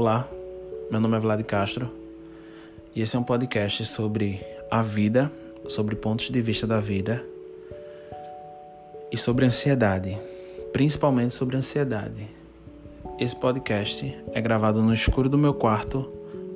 Olá, 0.00 0.26
meu 0.90 0.98
nome 0.98 1.14
é 1.18 1.20
Vlad 1.20 1.42
Castro 1.42 1.90
e 2.96 3.02
esse 3.02 3.14
é 3.16 3.18
um 3.18 3.22
podcast 3.22 3.84
sobre 3.84 4.40
a 4.70 4.82
vida, 4.82 5.30
sobre 5.68 5.94
pontos 5.94 6.30
de 6.30 6.40
vista 6.40 6.66
da 6.66 6.80
vida 6.80 7.22
e 9.12 9.18
sobre 9.18 9.44
ansiedade, 9.44 10.16
principalmente 10.72 11.34
sobre 11.34 11.58
ansiedade. 11.58 12.26
Esse 13.18 13.36
podcast 13.36 14.18
é 14.32 14.40
gravado 14.40 14.82
no 14.82 14.94
escuro 14.94 15.28
do 15.28 15.36
meu 15.36 15.52
quarto, 15.52 16.10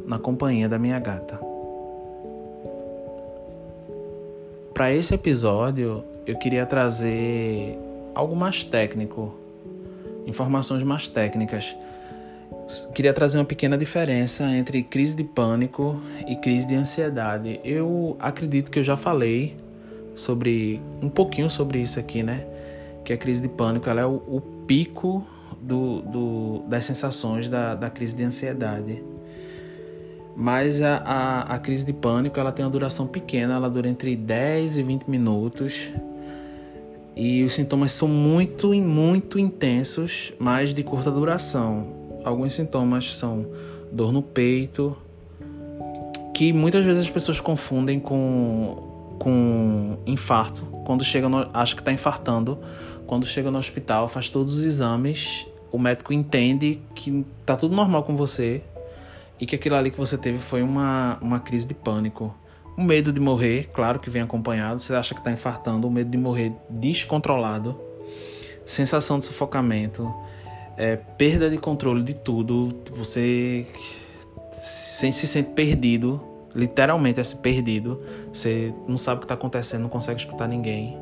na 0.06 0.18
companhia 0.18 0.66
da 0.66 0.78
minha 0.78 0.98
gata. 0.98 1.38
Para 4.72 4.90
esse 4.90 5.12
episódio, 5.12 6.02
eu 6.26 6.38
queria 6.38 6.64
trazer 6.64 7.78
algo 8.14 8.34
mais 8.34 8.64
técnico, 8.64 9.34
informações 10.26 10.82
mais 10.82 11.06
técnicas 11.06 11.76
queria 12.94 13.12
trazer 13.12 13.38
uma 13.38 13.44
pequena 13.44 13.76
diferença 13.76 14.44
entre 14.44 14.82
crise 14.82 15.14
de 15.14 15.24
pânico 15.24 16.00
e 16.26 16.36
crise 16.36 16.66
de 16.66 16.74
ansiedade. 16.74 17.60
Eu 17.64 18.16
acredito 18.18 18.70
que 18.70 18.78
eu 18.78 18.82
já 18.82 18.96
falei 18.96 19.56
sobre 20.14 20.80
um 21.02 21.08
pouquinho 21.08 21.50
sobre 21.50 21.80
isso 21.80 21.98
aqui, 21.98 22.22
né? 22.22 22.46
Que 23.04 23.12
a 23.12 23.16
crise 23.16 23.42
de 23.42 23.48
pânico 23.48 23.88
ela 23.88 24.00
é 24.00 24.06
o, 24.06 24.22
o 24.26 24.40
pico 24.66 25.26
do, 25.60 26.00
do, 26.02 26.62
das 26.68 26.84
sensações 26.84 27.48
da, 27.48 27.74
da 27.74 27.90
crise 27.90 28.16
de 28.16 28.24
ansiedade. 28.24 29.02
Mas 30.36 30.82
a, 30.82 30.96
a, 30.96 31.40
a 31.54 31.58
crise 31.58 31.84
de 31.84 31.92
pânico 31.92 32.40
ela 32.40 32.50
tem 32.50 32.64
uma 32.64 32.70
duração 32.70 33.06
pequena, 33.06 33.54
ela 33.54 33.68
dura 33.68 33.88
entre 33.88 34.16
10 34.16 34.78
e 34.78 34.82
20 34.82 35.04
minutos. 35.04 35.90
E 37.16 37.44
os 37.44 37.52
sintomas 37.52 37.92
são 37.92 38.08
muito, 38.08 38.74
muito 38.74 39.38
intensos, 39.38 40.32
mas 40.38 40.74
de 40.74 40.82
curta 40.82 41.10
duração 41.10 42.03
alguns 42.24 42.54
sintomas 42.54 43.16
são 43.16 43.46
dor 43.92 44.12
no 44.12 44.22
peito, 44.22 44.96
que 46.34 46.52
muitas 46.52 46.84
vezes 46.84 47.04
as 47.04 47.10
pessoas 47.10 47.40
confundem 47.40 48.00
com, 48.00 49.16
com 49.20 49.98
infarto. 50.06 50.62
Quando 50.84 51.04
chega 51.04 51.28
no, 51.28 51.48
acha 51.52 51.74
que 51.74 51.80
está 51.80 51.92
infartando, 51.92 52.58
quando 53.06 53.26
chega 53.26 53.50
no 53.50 53.58
hospital, 53.58 54.08
faz 54.08 54.30
todos 54.30 54.58
os 54.58 54.64
exames, 54.64 55.46
o 55.70 55.78
médico 55.78 56.12
entende 56.12 56.80
que 56.94 57.24
tá 57.44 57.56
tudo 57.56 57.74
normal 57.74 58.02
com 58.02 58.16
você 58.16 58.62
e 59.38 59.46
que 59.46 59.54
aquilo 59.54 59.76
ali 59.76 59.90
que 59.90 59.98
você 59.98 60.16
teve 60.16 60.38
foi 60.38 60.62
uma, 60.62 61.18
uma 61.20 61.40
crise 61.40 61.66
de 61.66 61.74
pânico. 61.74 62.34
O 62.76 62.82
medo 62.82 63.12
de 63.12 63.20
morrer, 63.20 63.70
claro 63.72 64.00
que 64.00 64.10
vem 64.10 64.22
acompanhado, 64.22 64.80
você 64.80 64.94
acha 64.94 65.14
que 65.14 65.20
está 65.20 65.30
infartando, 65.30 65.86
o 65.86 65.90
medo 65.90 66.10
de 66.10 66.18
morrer 66.18 66.52
descontrolado, 66.68 67.80
sensação 68.66 69.18
de 69.18 69.26
sufocamento, 69.26 70.12
é, 70.76 70.96
perda 70.96 71.48
de 71.48 71.58
controle 71.58 72.02
de 72.02 72.14
tudo, 72.14 72.74
você 72.96 73.66
se, 74.50 75.12
se 75.12 75.26
sente 75.26 75.50
perdido, 75.50 76.20
literalmente 76.54 77.20
é 77.20 77.24
perdido, 77.36 78.00
você 78.32 78.72
não 78.86 78.96
sabe 78.96 79.16
o 79.16 79.20
que 79.20 79.24
está 79.24 79.34
acontecendo, 79.34 79.82
não 79.82 79.88
consegue 79.88 80.20
escutar 80.20 80.48
ninguém. 80.48 80.96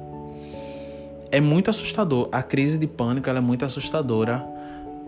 É 1.31 1.41
muito 1.41 1.71
assustador. 1.71 2.29
A 2.31 2.43
crise 2.43 2.79
de 2.79 2.87
pânico 2.87 3.29
é 3.31 3.41
muito 3.41 3.65
assustadora 3.65 4.45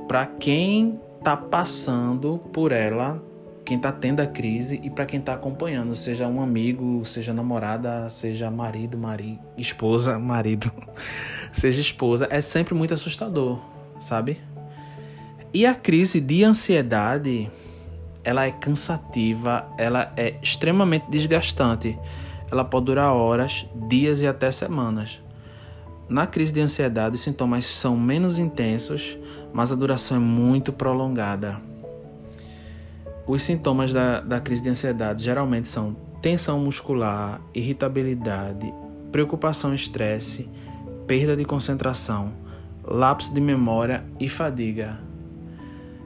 para 0.09 0.27
quem 0.27 0.99
está 1.19 1.37
passando 1.37 2.39
por 2.53 2.73
ela, 2.73 3.23
quem 3.65 3.79
está 3.79 3.91
tendo 3.91 4.21
a 4.21 4.27
crise 4.27 4.79
e 4.83 4.91
para 4.91 5.07
quem 5.07 5.21
está 5.21 5.33
acompanhando, 5.33 5.95
seja 5.95 6.29
um 6.29 6.43
amigo, 6.43 7.05
seja 7.05 7.33
namorada, 7.33 8.09
seja 8.11 8.51
marido, 8.51 8.99
marido, 8.99 9.41
esposa, 9.57 10.19
marido, 10.19 10.71
seja 11.53 11.81
esposa, 11.81 12.29
é 12.31 12.43
sempre 12.43 12.75
muito 12.75 12.93
assustador, 12.93 13.59
sabe? 13.99 14.39
E 15.55 15.65
a 15.67 15.73
crise 15.73 16.21
de 16.21 16.43
ansiedade, 16.43 17.49
ela 18.25 18.45
é 18.45 18.51
cansativa, 18.51 19.65
ela 19.79 20.13
é 20.17 20.35
extremamente 20.43 21.09
desgastante. 21.09 21.97
Ela 22.51 22.65
pode 22.65 22.87
durar 22.87 23.15
horas, 23.15 23.65
dias 23.89 24.21
e 24.21 24.27
até 24.27 24.51
semanas. 24.51 25.23
Na 26.09 26.27
crise 26.27 26.53
de 26.53 26.61
ansiedade, 26.61 27.15
os 27.15 27.21
sintomas 27.21 27.67
são 27.67 27.97
menos 27.97 28.41
intensos, 28.41 29.17
mas 29.53 29.71
a 29.71 29.77
duração 29.77 30.17
é 30.17 30.21
muito 30.21 30.73
prolongada. 30.73 31.61
Os 33.25 33.41
sintomas 33.45 33.93
da, 33.93 34.21
da 34.21 34.41
crise 34.41 34.61
de 34.61 34.71
ansiedade 34.71 35.23
geralmente 35.23 35.69
são 35.69 35.97
tensão 36.21 36.59
muscular, 36.59 37.41
irritabilidade, 37.55 38.75
preocupação 39.13 39.73
e 39.73 39.77
estresse, 39.77 40.51
perda 41.07 41.37
de 41.37 41.45
concentração, 41.45 42.33
lapso 42.83 43.33
de 43.33 43.41
memória 43.41 44.05
e 44.19 44.29
fadiga. 44.29 45.14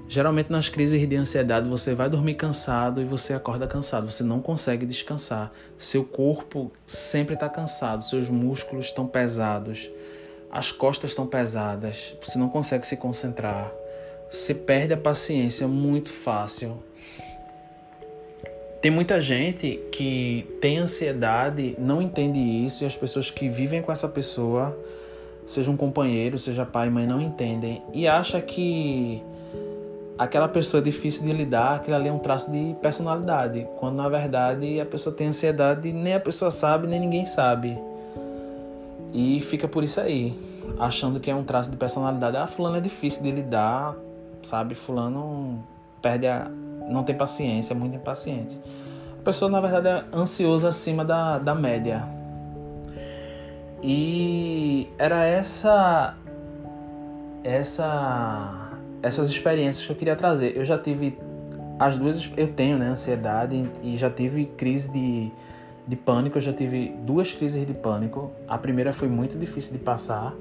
Geralmente 0.08 0.50
nas 0.50 0.70
crises 0.70 1.06
de 1.06 1.16
ansiedade 1.16 1.69
você 1.69 1.94
vai 1.94 2.08
dormir 2.08 2.34
cansado 2.34 3.02
e 3.02 3.04
você 3.04 3.34
acorda 3.34 3.69
cansado, 3.69 4.10
você 4.10 4.24
não 4.24 4.41
consegue 4.41 4.86
descansar. 4.86 5.52
Seu 5.76 6.02
corpo 6.02 6.72
sempre 6.86 7.34
está 7.34 7.46
cansado, 7.46 8.02
seus 8.02 8.30
músculos 8.30 8.86
estão 8.86 9.06
pesados, 9.06 9.91
as 10.50 10.72
costas 10.72 11.10
estão 11.10 11.26
pesadas, 11.26 12.16
você 12.22 12.38
não 12.38 12.48
consegue 12.48 12.86
se 12.86 12.96
concentrar. 12.96 13.70
Você 14.30 14.54
perde 14.54 14.94
a 14.94 14.96
paciência 14.96 15.69
muito 15.69 16.10
fácil. 16.10 16.82
Tem 18.80 18.90
muita 18.90 19.20
gente 19.20 19.78
que 19.92 20.46
tem 20.60 20.78
ansiedade, 20.78 21.75
não 21.78 22.00
entende 22.00 22.38
isso, 22.38 22.82
e 22.82 22.86
as 22.86 22.96
pessoas 22.96 23.30
que 23.30 23.46
vivem 23.48 23.82
com 23.82 23.92
essa 23.92 24.08
pessoa, 24.08 24.75
seja 25.46 25.70
um 25.70 25.76
companheiro, 25.76 26.38
seja 26.38 26.64
pai 26.64 26.88
e 26.88 26.90
mãe, 26.90 27.06
não 27.06 27.20
entendem 27.20 27.82
e 27.92 28.06
acha 28.06 28.40
que 28.40 29.22
aquela 30.18 30.48
pessoa 30.48 30.80
é 30.80 30.84
difícil 30.84 31.22
de 31.22 31.32
lidar, 31.32 31.76
aquilo 31.76 31.96
ali 31.96 32.08
é 32.08 32.12
um 32.12 32.18
traço 32.18 32.50
de 32.50 32.74
personalidade, 32.82 33.66
quando 33.78 33.96
na 33.96 34.08
verdade 34.08 34.80
a 34.80 34.86
pessoa 34.86 35.14
tem 35.14 35.28
ansiedade 35.28 35.88
e 35.88 35.92
nem 35.92 36.14
a 36.14 36.20
pessoa 36.20 36.50
sabe, 36.50 36.88
nem 36.88 36.98
ninguém 36.98 37.24
sabe. 37.24 37.78
E 39.12 39.40
fica 39.40 39.68
por 39.68 39.84
isso 39.84 40.00
aí, 40.00 40.38
achando 40.78 41.20
que 41.20 41.30
é 41.30 41.34
um 41.34 41.44
traço 41.44 41.70
de 41.70 41.76
personalidade. 41.76 42.36
Ah, 42.36 42.46
fulano 42.46 42.76
é 42.76 42.80
difícil 42.80 43.22
de 43.22 43.30
lidar, 43.30 43.94
sabe? 44.42 44.74
Fulano 44.74 45.64
perde 46.02 46.26
a 46.26 46.50
não 46.88 47.04
tem 47.04 47.14
paciência, 47.14 47.74
é 47.74 47.76
muito 47.76 47.96
impaciente. 47.96 48.58
A 49.20 49.22
pessoa 49.22 49.50
na 49.50 49.60
verdade 49.60 49.88
é 49.88 50.04
ansiosa 50.16 50.68
acima 50.68 51.04
da, 51.04 51.38
da 51.38 51.54
média. 51.54 52.04
E 53.82 54.88
era 54.98 55.24
essa 55.24 56.14
essa 57.44 58.67
essas 59.03 59.28
experiências 59.28 59.86
que 59.86 59.92
eu 59.92 59.97
queria 59.97 60.16
trazer. 60.16 60.56
Eu 60.56 60.64
já 60.64 60.78
tive 60.78 61.19
as 61.78 61.97
duas, 61.97 62.31
eu 62.36 62.53
tenho, 62.53 62.76
né, 62.76 62.86
ansiedade 62.86 63.70
e 63.82 63.97
já 63.97 64.10
tive 64.10 64.47
crise 64.47 64.91
de, 64.91 65.31
de 65.86 65.97
pânico, 65.97 66.38
eu 66.38 66.42
já 66.42 66.53
tive 66.53 66.94
duas 67.03 67.32
crises 67.32 67.64
de 67.64 67.75
pânico. 67.75 68.32
A 68.48 68.58
primeira 68.58 68.92
foi 68.92 69.08
muito 69.08 69.38
difícil 69.38 69.72
de 69.72 69.78
passar, 69.78 70.34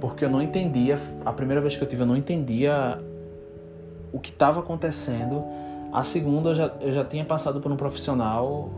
porque 0.00 0.24
eu 0.24 0.30
não 0.30 0.42
entendia, 0.42 0.98
a 1.24 1.32
primeira 1.32 1.60
vez 1.60 1.76
que 1.76 1.82
eu 1.82 1.88
tive 1.88 2.02
eu 2.02 2.06
não 2.06 2.16
entendia 2.16 3.00
o 4.12 4.20
que 4.20 4.30
estava 4.30 4.60
acontecendo. 4.60 5.44
A 5.92 6.04
segunda 6.04 6.50
eu 6.50 6.54
já, 6.54 6.72
eu 6.80 6.92
já 6.92 7.04
tinha 7.04 7.24
passado 7.24 7.60
por 7.60 7.72
um 7.72 7.76
profissional 7.76 8.70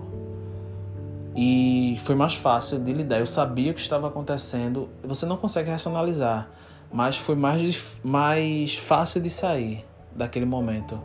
e 1.34 1.98
foi 2.04 2.14
mais 2.14 2.34
fácil 2.34 2.78
de 2.78 2.92
lidar. 2.92 3.18
Eu 3.18 3.26
sabia 3.26 3.72
o 3.72 3.74
que 3.74 3.80
estava 3.80 4.06
acontecendo. 4.06 4.88
Você 5.02 5.26
não 5.26 5.36
consegue 5.36 5.70
racionalizar 5.70 6.48
mas 6.92 7.16
foi 7.16 7.34
mais, 7.34 8.00
mais 8.04 8.74
fácil 8.74 9.20
de 9.20 9.30
sair 9.30 9.84
daquele 10.14 10.44
momento. 10.44 11.00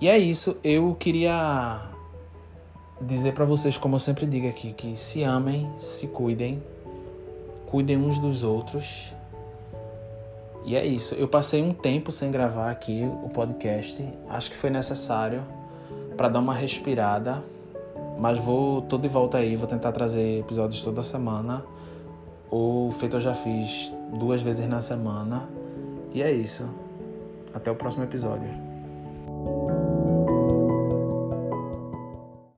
E 0.00 0.08
é 0.08 0.18
isso, 0.18 0.58
eu 0.64 0.94
queria 0.98 1.82
dizer 3.00 3.32
para 3.32 3.44
vocês, 3.44 3.78
como 3.78 3.94
eu 3.96 4.00
sempre 4.00 4.26
digo 4.26 4.48
aqui, 4.48 4.72
que 4.72 4.96
se 4.96 5.22
amem, 5.22 5.70
se 5.78 6.08
cuidem, 6.08 6.62
cuidem 7.70 7.96
uns 7.96 8.18
dos 8.18 8.42
outros. 8.42 9.12
E 10.64 10.74
é 10.74 10.84
isso, 10.84 11.14
eu 11.14 11.28
passei 11.28 11.62
um 11.62 11.72
tempo 11.72 12.10
sem 12.10 12.30
gravar 12.30 12.70
aqui 12.70 13.08
o 13.22 13.28
podcast, 13.28 14.02
acho 14.30 14.50
que 14.50 14.56
foi 14.56 14.70
necessário 14.70 15.42
para 16.16 16.28
dar 16.28 16.40
uma 16.40 16.54
respirada, 16.54 17.44
mas 18.18 18.38
vou 18.38 18.82
tô 18.82 18.96
de 18.96 19.08
volta 19.08 19.38
aí, 19.38 19.56
vou 19.56 19.68
tentar 19.68 19.92
trazer 19.92 20.40
episódios 20.40 20.82
toda 20.82 21.02
semana 21.02 21.64
ou 22.50 22.90
feito 22.90 23.16
eu 23.16 23.20
já 23.20 23.34
fiz 23.34 23.92
duas 24.18 24.42
vezes 24.42 24.68
na 24.68 24.82
semana. 24.82 25.48
E 26.12 26.22
é 26.22 26.30
isso. 26.32 26.68
Até 27.52 27.70
o 27.70 27.76
próximo 27.76 28.04
episódio. 28.04 28.63